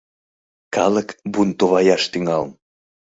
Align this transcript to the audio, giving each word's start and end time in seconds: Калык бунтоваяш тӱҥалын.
Калык 0.75 1.09
бунтоваяш 1.31 2.03
тӱҥалын. 2.11 2.51